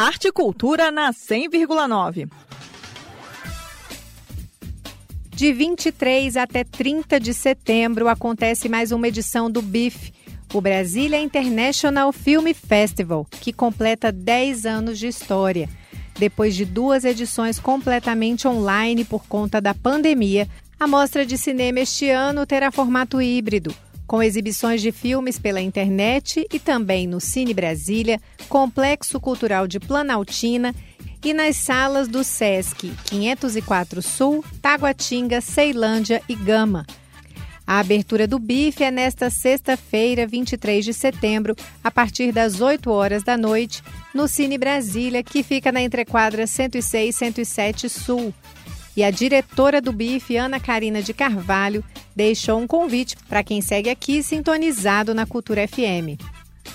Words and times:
Arte 0.00 0.28
e 0.28 0.32
Cultura 0.32 0.92
na 0.92 1.12
100,9. 1.12 2.30
De 5.30 5.52
23 5.52 6.36
até 6.36 6.62
30 6.62 7.18
de 7.18 7.34
setembro 7.34 8.06
acontece 8.06 8.68
mais 8.68 8.92
uma 8.92 9.08
edição 9.08 9.50
do 9.50 9.60
BIF, 9.60 10.12
o 10.54 10.60
Brasília 10.60 11.20
International 11.20 12.12
Film 12.12 12.46
Festival, 12.54 13.26
que 13.28 13.52
completa 13.52 14.12
10 14.12 14.66
anos 14.66 15.00
de 15.00 15.08
história. 15.08 15.68
Depois 16.16 16.54
de 16.54 16.64
duas 16.64 17.04
edições 17.04 17.58
completamente 17.58 18.46
online 18.46 19.04
por 19.04 19.26
conta 19.26 19.60
da 19.60 19.74
pandemia, 19.74 20.48
a 20.78 20.86
mostra 20.86 21.26
de 21.26 21.36
cinema 21.36 21.80
este 21.80 22.08
ano 22.08 22.46
terá 22.46 22.70
formato 22.70 23.20
híbrido, 23.20 23.74
com 24.08 24.22
exibições 24.22 24.80
de 24.80 24.90
filmes 24.90 25.38
pela 25.38 25.60
internet 25.60 26.44
e 26.50 26.58
também 26.58 27.06
no 27.06 27.20
Cine 27.20 27.52
Brasília, 27.52 28.18
Complexo 28.48 29.20
Cultural 29.20 29.68
de 29.68 29.78
Planaltina 29.78 30.74
e 31.22 31.34
nas 31.34 31.56
salas 31.56 32.08
do 32.08 32.24
SESC 32.24 32.90
504 33.04 34.00
Sul, 34.00 34.42
Taguatinga, 34.62 35.42
Ceilândia 35.42 36.22
e 36.26 36.34
Gama. 36.34 36.86
A 37.66 37.80
abertura 37.80 38.26
do 38.26 38.38
BIF 38.38 38.82
é 38.82 38.90
nesta 38.90 39.28
sexta-feira, 39.28 40.26
23 40.26 40.82
de 40.86 40.94
setembro, 40.94 41.54
a 41.84 41.90
partir 41.90 42.32
das 42.32 42.62
8 42.62 42.90
horas 42.90 43.22
da 43.22 43.36
noite, 43.36 43.82
no 44.14 44.26
Cine 44.26 44.56
Brasília, 44.56 45.22
que 45.22 45.42
fica 45.42 45.70
na 45.70 45.82
entrequadra 45.82 46.46
106 46.46 47.14
107 47.14 47.90
Sul. 47.90 48.32
E 48.98 49.04
a 49.04 49.12
diretora 49.12 49.80
do 49.80 49.92
BIF, 49.92 50.36
Ana 50.36 50.58
Karina 50.58 51.00
de 51.00 51.14
Carvalho, 51.14 51.84
deixou 52.16 52.58
um 52.58 52.66
convite 52.66 53.16
para 53.28 53.44
quem 53.44 53.60
segue 53.60 53.88
aqui 53.88 54.24
sintonizado 54.24 55.14
na 55.14 55.24
Cultura 55.24 55.68
FM. 55.68 56.20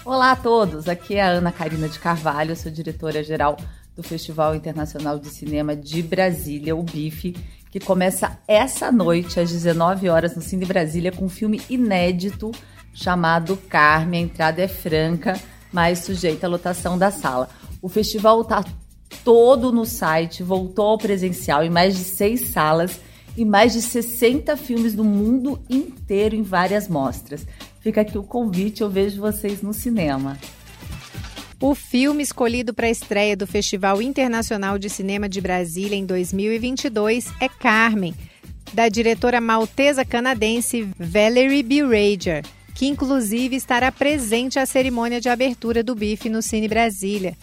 Olá 0.05 0.31
a 0.31 0.35
todos, 0.37 0.87
aqui 0.87 1.15
é 1.15 1.21
a 1.21 1.27
Ana 1.27 1.51
Karina 1.51 1.89
de 1.89 1.99
Carvalho, 1.99 2.55
sou 2.55 2.71
diretora-geral 2.71 3.57
do 3.93 4.01
Festival 4.01 4.55
Internacional 4.55 5.19
de 5.19 5.27
Cinema 5.27 5.75
de 5.75 6.01
Brasília, 6.01 6.73
o 6.73 6.81
BIF, 6.81 7.35
que 7.69 7.81
começa 7.81 8.39
essa 8.47 8.89
noite, 8.89 9.41
às 9.41 9.51
19 9.51 10.07
horas, 10.07 10.33
no 10.33 10.41
Cine 10.41 10.63
Brasília, 10.63 11.11
com 11.11 11.25
um 11.25 11.29
filme 11.29 11.61
inédito 11.69 12.53
chamado 12.93 13.57
Carme. 13.67 14.15
A 14.15 14.21
entrada 14.21 14.61
é 14.61 14.67
franca, 14.69 15.37
mas 15.73 15.99
sujeita 15.99 16.47
à 16.47 16.49
lotação 16.49 16.97
da 16.97 17.11
sala. 17.11 17.49
O 17.81 17.89
festival 17.89 18.43
está 18.43 18.63
todo 19.23 19.71
no 19.71 19.85
site, 19.85 20.43
voltou 20.43 20.85
ao 20.85 20.97
presencial 20.97 21.63
em 21.63 21.69
mais 21.69 21.95
de 21.95 22.03
seis 22.03 22.49
salas 22.49 22.99
e 23.35 23.43
mais 23.43 23.73
de 23.73 23.81
60 23.81 24.55
filmes 24.57 24.93
do 24.93 25.03
mundo 25.03 25.59
inteiro 25.69 26.35
em 26.35 26.43
várias 26.43 26.87
mostras. 26.87 27.45
Fica 27.79 28.01
aqui 28.01 28.17
o 28.17 28.23
convite, 28.23 28.81
eu 28.81 28.89
vejo 28.89 29.19
vocês 29.19 29.61
no 29.61 29.73
cinema. 29.73 30.37
O 31.59 31.73
filme 31.73 32.21
escolhido 32.21 32.73
para 32.73 32.87
a 32.87 32.91
estreia 32.91 33.37
do 33.37 33.47
Festival 33.47 34.01
Internacional 34.01 34.77
de 34.77 34.89
Cinema 34.89 35.29
de 35.29 35.39
Brasília 35.39 35.95
em 35.95 36.05
2022 36.05 37.31
é 37.39 37.47
Carmen, 37.47 38.13
da 38.73 38.89
diretora 38.89 39.39
maltesa 39.39 40.03
canadense 40.03 40.89
Valerie 40.99 41.63
B. 41.63 41.81
Rager, 41.83 42.43
que 42.75 42.85
inclusive 42.85 43.55
estará 43.55 43.91
presente 43.91 44.59
à 44.59 44.65
cerimônia 44.65 45.21
de 45.21 45.29
abertura 45.29 45.81
do 45.81 45.95
BIF 45.95 46.27
no 46.27 46.41
Cine 46.41 46.67
Brasília. 46.67 47.37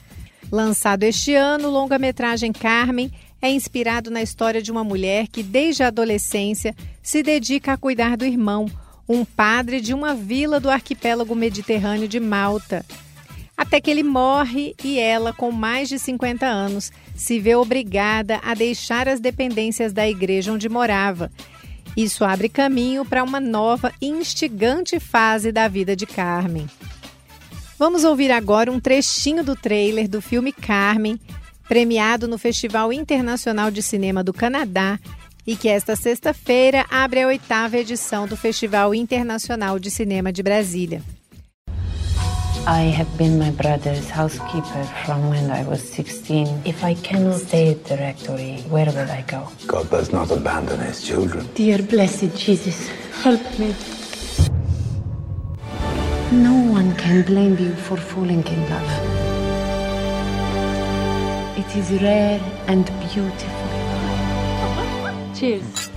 Lançado 0.51 1.05
este 1.05 1.35
ano, 1.35 1.69
o 1.69 1.71
longa-metragem 1.71 2.53
Carmen 2.53 3.11
é 3.41 3.51
inspirado 3.51 4.11
na 4.11 4.23
história 4.23 4.61
de 4.61 4.71
uma 4.71 4.85
mulher 4.85 5.29
que, 5.29 5.43
desde 5.43 5.83
a 5.83 5.89
adolescência, 5.89 6.75
se 7.03 7.23
dedica 7.23 7.73
a 7.73 7.77
cuidar 7.77 8.17
do 8.17 8.25
irmão, 8.25 8.67
um 9.09 9.25
padre 9.25 9.81
de 9.81 9.95
uma 9.95 10.15
vila 10.15 10.61
do 10.61 10.71
arquipélago 10.71 11.35
mediterrâneo 11.35 12.09
de 12.09 12.21
Malta 12.21 12.85
até 13.61 13.79
que 13.79 13.91
ele 13.91 14.03
morre 14.03 14.75
e 14.83 14.99
ela, 14.99 15.35
com 15.35 15.53
mais 15.53 15.87
de 15.87 15.99
50 15.99 16.47
anos, 16.47 16.91
se 17.15 17.39
vê 17.39 17.55
obrigada 17.55 18.41
a 18.43 18.55
deixar 18.55 19.07
as 19.07 19.21
dependências 19.21 19.93
da 19.93 20.09
igreja 20.09 20.51
onde 20.51 20.67
morava. 20.67 21.31
Isso 21.95 22.25
abre 22.25 22.49
caminho 22.49 23.05
para 23.05 23.23
uma 23.23 23.39
nova 23.39 23.93
e 24.01 24.07
instigante 24.07 24.99
fase 24.99 25.53
da 25.53 25.69
vida 25.69 25.95
de 25.95 26.07
Carmen. 26.07 26.67
Vamos 27.81 28.05
ouvir 28.05 28.31
agora 28.31 28.71
um 28.71 28.79
trechinho 28.79 29.43
do 29.43 29.57
trailer 29.57 30.07
do 30.07 30.21
filme 30.21 30.53
Carmen, 30.53 31.19
premiado 31.67 32.29
no 32.29 32.37
Festival 32.37 32.93
Internacional 32.93 33.71
de 33.71 33.83
Cinema 33.83 34.23
do 34.23 34.35
Canadá 34.35 35.01
e 35.47 35.57
que 35.57 35.67
esta 35.67 35.97
sexta-feira 35.97 36.85
abre 36.91 37.23
a 37.23 37.27
oitava 37.29 37.79
edição 37.79 38.29
do 38.29 38.37
Festival 38.37 38.95
Internacional 38.95 39.79
de 39.79 39.91
Cinema 39.91 40.31
de 40.31 40.43
Brasília. 40.43 41.03
I 42.67 42.95
have 42.95 43.09
been 43.17 43.39
my 43.39 43.51
brother's 43.51 44.11
housekeeper 44.11 44.85
from 45.07 45.31
when 45.31 45.51
I 45.51 45.67
was 45.67 45.81
16. 45.81 46.61
If 46.67 46.85
I 46.85 46.95
cannot 46.97 47.41
stay 47.41 47.71
at 47.71 47.85
the 47.85 47.97
rectory, 47.97 48.63
where 48.69 48.93
will 48.93 49.11
I 49.11 49.25
go? 49.27 49.49
God 49.67 49.89
does 49.89 50.13
not 50.13 50.31
abandon 50.31 50.81
his 50.87 51.03
children. 51.03 51.49
Dear 51.55 51.83
blessed 51.83 52.37
Jesus, 52.37 52.91
help 53.23 53.41
me. 53.59 53.75
No 56.33 56.53
one 56.53 56.95
can 56.95 57.23
blame 57.23 57.57
you 57.59 57.75
for 57.75 57.97
falling 57.99 58.45
in 58.47 58.71
love. 58.71 58.91
It 61.59 61.77
is 61.77 61.91
rare 62.01 62.41
and 62.69 62.85
beautiful. 63.01 63.69
Cheers. 65.35 65.91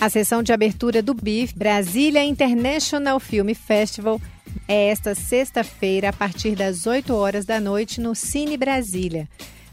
A 0.00 0.08
sessão 0.08 0.44
de 0.44 0.52
abertura 0.52 1.02
do 1.02 1.12
BIF, 1.12 1.54
Brasília 1.56 2.22
International 2.22 3.18
Film 3.18 3.52
Festival, 3.52 4.20
é 4.68 4.90
esta 4.90 5.16
sexta-feira, 5.16 6.10
a 6.10 6.12
partir 6.12 6.54
das 6.54 6.86
8 6.86 7.12
horas 7.12 7.44
da 7.44 7.58
noite, 7.58 8.00
no 8.00 8.14
Cine 8.14 8.56
Brasília. 8.56 9.28